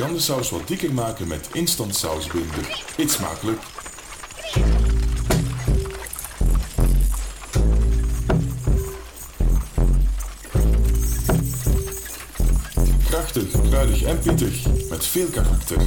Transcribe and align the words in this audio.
kan 0.00 0.12
de 0.12 0.20
saus 0.20 0.50
wat 0.50 0.68
dikker 0.68 0.92
maken 0.92 1.28
met 1.28 1.48
instant 1.52 1.96
sausbinden. 1.96 2.64
Eet 2.96 3.10
smakelijk! 3.10 3.60
Krachtig, 13.04 13.50
kruidig 13.68 14.02
en 14.02 14.18
pittig, 14.18 14.66
met 14.88 15.06
veel 15.06 15.26
karakter. 15.26 15.80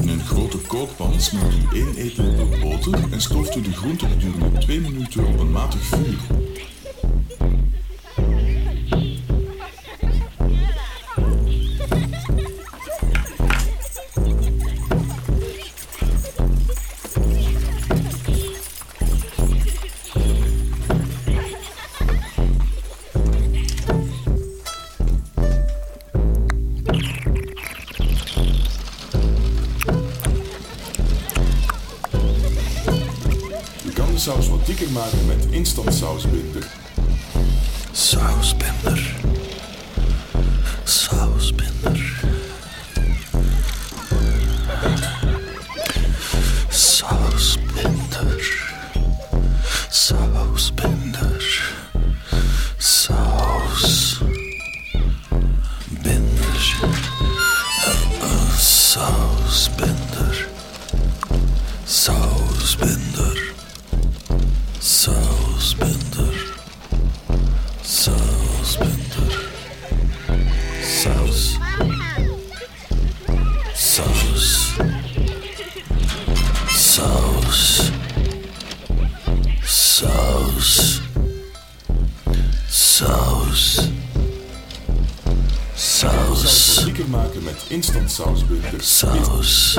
In 0.00 0.08
een 0.08 0.24
grote 0.24 0.58
kookpan 0.58 1.20
smaakt 1.20 1.54
u 1.54 1.76
één 1.78 1.94
eetlepel 1.96 2.48
boter 2.60 3.12
en 3.12 3.20
stooft 3.20 3.56
u 3.56 3.60
de 3.60 3.72
groente 3.72 4.06
gedurende 4.06 4.58
2 4.58 4.80
minuten 4.80 5.26
op 5.26 5.38
een 5.38 5.52
matig 5.52 5.80
vuur. 5.82 6.18
maken 34.96 35.26
met 35.26 35.46
instantsausbinder. 35.50 36.75
instant 87.70 88.10
sauce 88.10 88.42
with 88.48 88.70
the 88.70 88.80
sauce. 88.82 89.78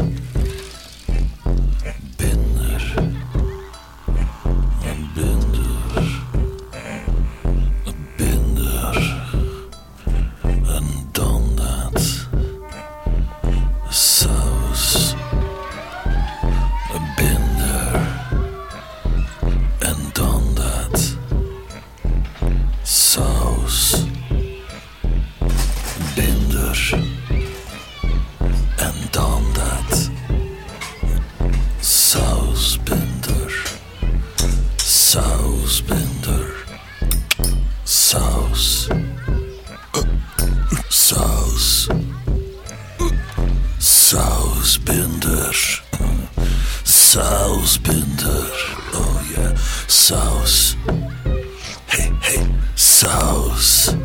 house. 53.01 53.96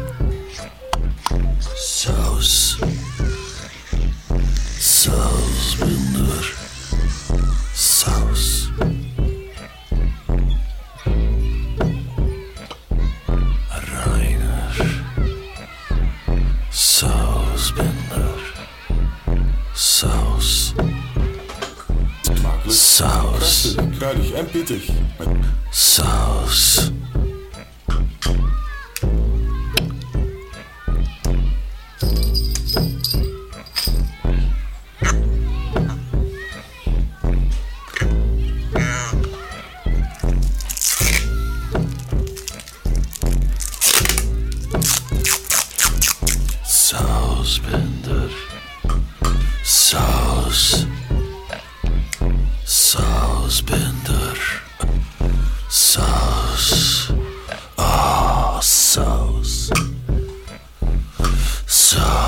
So. 61.92 62.21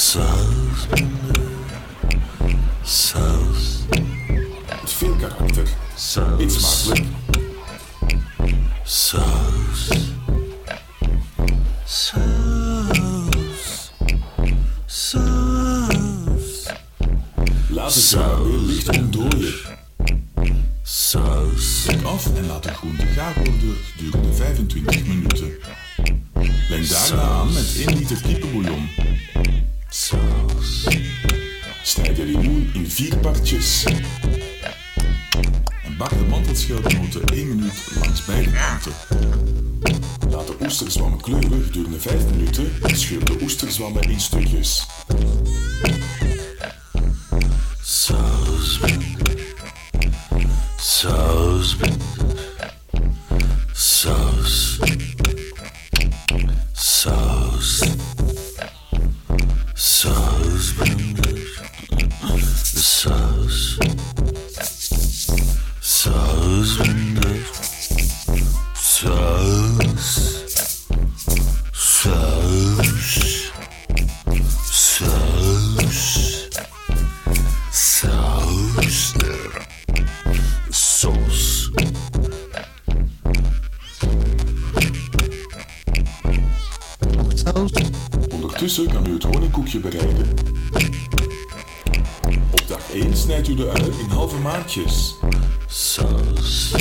South. 0.00 0.88
It's 4.82 4.92
veel 4.92 5.16
karakter. 5.16 5.68
South. 5.96 6.40
Iets 6.40 6.86
makkelijk. 6.88 7.19
vier 32.90 33.16
partjes. 33.16 33.84
En 35.84 35.96
bak 35.96 36.08
de 36.08 36.24
mantelschildmoten 36.28 37.24
1 37.24 37.48
minuut 37.48 37.90
langs 38.00 38.24
beide 38.24 38.50
kanten. 38.50 38.92
Laat 40.30 40.46
de 40.46 40.56
oesterzwammen 40.62 41.20
kleuren 41.20 41.62
gedurende 41.62 42.00
5 42.00 42.24
minuten 42.30 42.72
en 42.82 42.96
scheur 42.96 43.24
de 43.24 43.38
oesterzwammen 43.42 44.02
in 44.02 44.20
stukjes. 44.20 44.86
Saus. 47.82 48.80
Saus. 50.76 51.76
Box. 63.60 63.89
In 94.40 94.46
halve 94.46 94.58
maatjes. 94.58 95.18
Saus. 95.66 96.74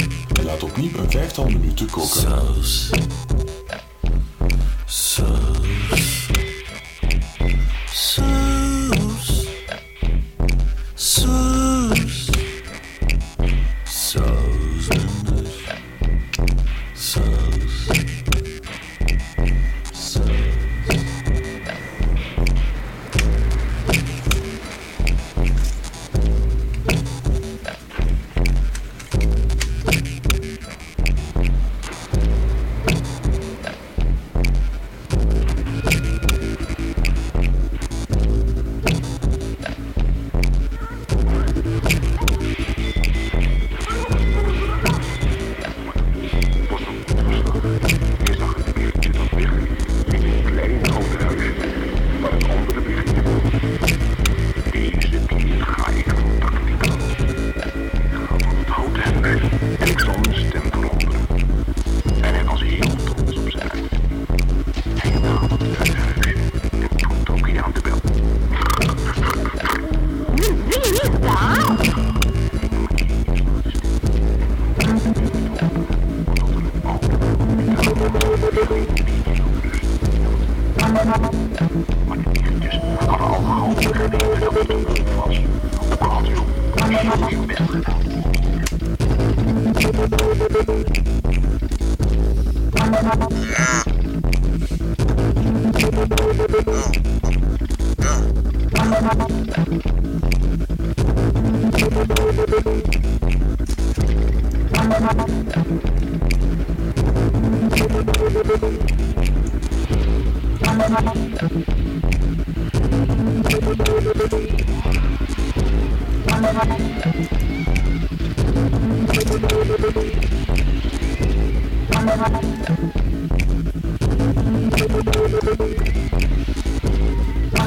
Laat 0.44 0.64
opnieuw 0.64 0.98
een 0.98 1.12
vijftal 1.12 1.46
minuten 1.46 1.90
koken. 1.90 2.20
Saus. 2.20 2.90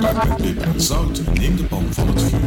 Met 0.03 0.37
peper 0.37 0.63
en 0.63 0.81
zout 0.81 1.19
en 1.27 1.33
neem 1.41 1.57
de 1.57 1.65
pan 1.65 1.87
van 1.91 2.09
het 2.09 2.23
vuur. 2.23 2.41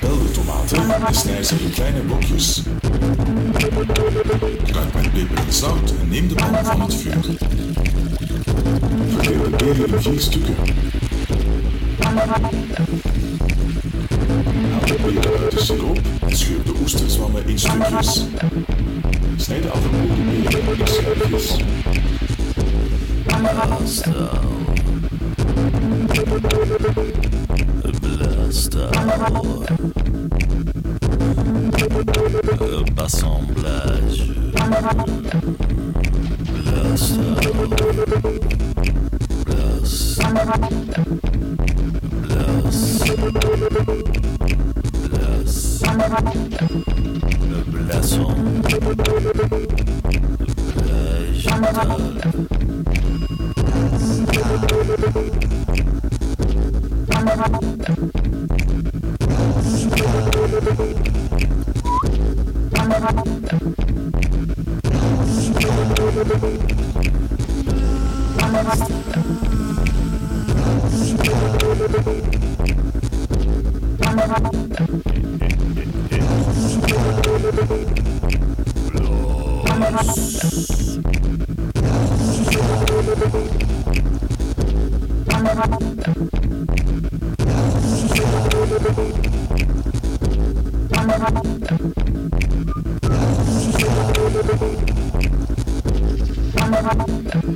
Pel 0.00 0.18
de 0.18 0.30
tomaten 0.32 1.06
en 1.06 1.14
snij 1.14 1.42
ze 1.42 1.54
in 1.54 1.70
kleine 1.70 2.00
blokjes. 2.00 2.62
Kruid 4.64 4.94
met 4.94 5.12
peper 5.12 5.38
en 5.46 5.52
zout 5.52 5.94
en 6.00 6.08
neem 6.08 6.28
de 6.28 6.34
pan 6.34 6.64
van 6.64 6.80
het 6.80 6.94
vuur. 6.94 7.36
Verdeel 9.08 9.42
de 9.42 9.50
peren 9.56 9.86
in 9.86 10.02
vier 10.02 10.20
stukken. 10.20 10.54
Haal 11.98 12.14
de 14.86 14.94
peren 14.94 15.40
uit 15.40 15.50
de 15.50 15.60
siroop 15.60 16.00
en 16.20 16.36
scheur 16.36 16.64
de 16.64 16.72
oesterzwammen 16.82 17.48
in 17.48 17.58
stukjes. 17.58 18.24
Snijd 19.36 19.62
de 19.62 19.68
peren 20.48 20.78
in 20.78 20.86
schijfjes. 20.86 21.56
Blastar. 23.26 24.53
Assemblage. 33.04 34.32
Blast. 36.64 37.18
Blast. 39.44 40.20
Blast. 44.94 45.54
Le 55.06 55.63
Thank 57.26 58.14
you. 58.16 58.23
Thank 91.84 91.98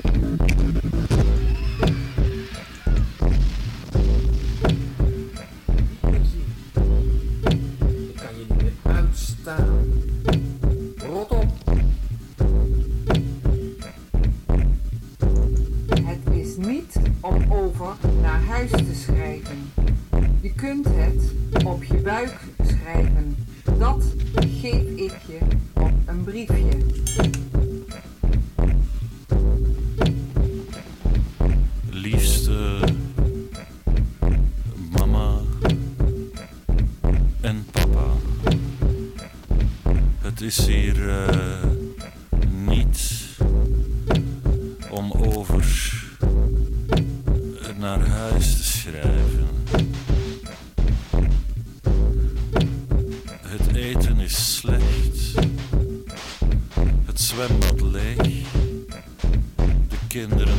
you. 0.04 0.17
Liefste 31.90 32.78
mama 34.90 35.40
en 37.40 37.66
papa, 37.70 38.06
het 40.22 40.40
is 40.40 40.66
hier. 40.66 41.08
Eh, 41.08 41.27
Skinner'ın 60.18 60.57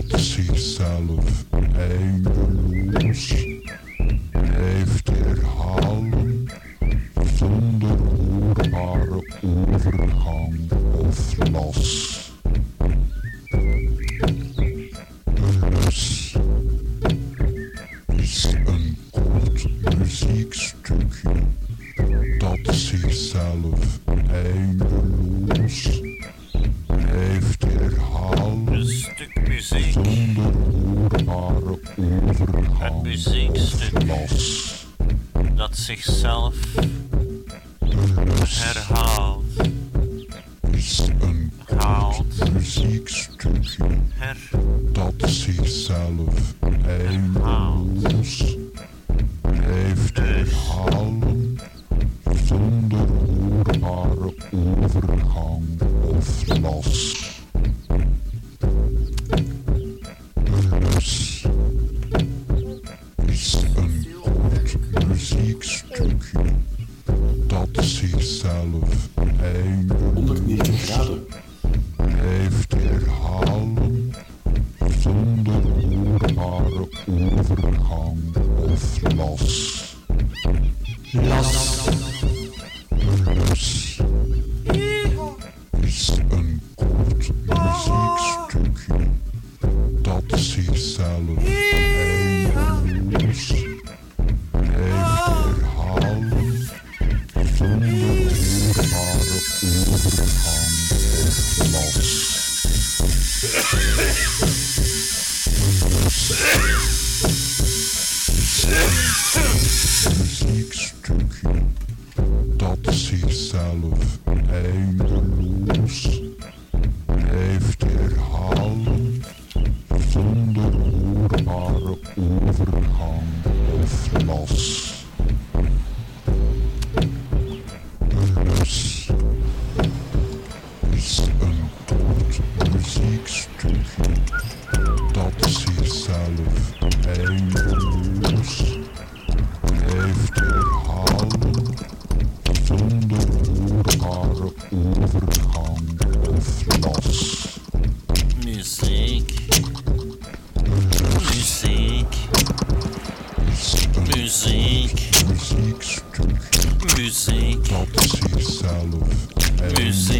about 0.00 0.10
to 0.10 0.18
see 0.18 0.56
salad 0.56 1.24
and 1.52 2.96
egg. 2.96 3.49
Een 31.96 33.02
muziekstuk 33.02 34.06
dat 35.54 35.76
zichzelf 35.76 36.54
herhaalt. 38.44 39.44
is 40.70 40.98
een 41.20 41.52
koud 41.64 42.52
Muziekstukje 42.52 43.86
dat 44.92 45.14
zichzelf 45.30 46.54
eindeloos 46.86 48.56
blijft 49.40 50.16
herhalen 50.18 51.58
zonder 52.44 53.06
hoorbare 53.08 54.34
overgang 54.50 55.80
of 56.02 56.58
last. 56.60 57.39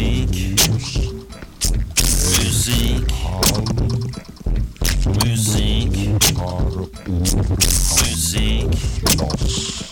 Musique. 0.01 0.55
Musique. 2.39 3.05
Musique. 5.23 6.09
Musique. 8.01 9.90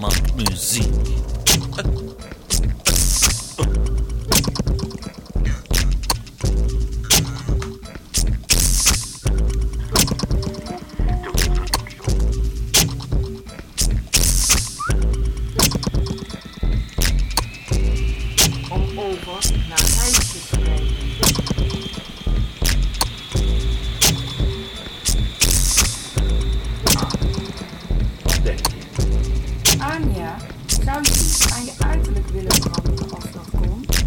my 0.00 0.10
music. 0.36 0.86
aan 31.52 31.64
je 31.64 31.72
uiterlijk 31.78 32.28
willen 32.28 32.52
veranderen 32.52 33.10
als 33.10 33.32
dat 33.32 33.50
komt. 33.60 33.97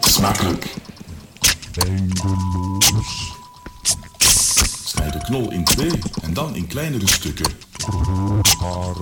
Smakelijk. 0.00 0.74
Snijd 4.84 5.12
de 5.12 5.18
knol 5.18 5.50
in 5.50 5.64
twee 5.64 5.90
en 6.22 6.34
dan 6.34 6.54
in 6.54 6.66
kleinere 6.66 7.08
stukken. 7.08 7.52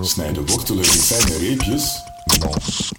Snijd 0.01 0.35
de 0.35 0.45
wortelen 0.45 0.83
in 0.83 0.99
fijne 0.99 1.37
reepjes. 1.37 2.03
las. 2.39 2.91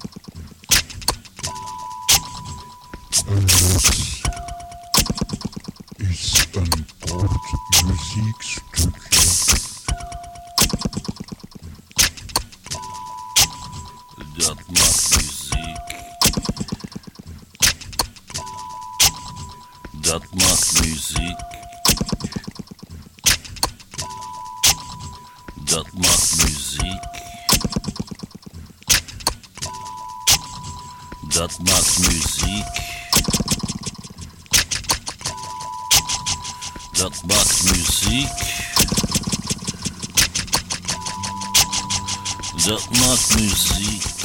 Dat 20.06 20.22
maakt 20.34 20.80
muziek. 20.80 21.38
Dat 25.64 25.92
maakt 25.92 26.36
muziek. 26.36 27.00
Dat 31.28 31.58
maakt 31.58 31.98
muziek. 31.98 32.66
Dat 36.92 37.22
maakt 37.26 37.62
muziek. 37.62 38.28
Dat 42.64 42.90
maakt 42.90 43.34
muziek. 43.34 44.15